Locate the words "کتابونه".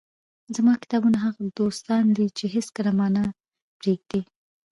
0.83-1.17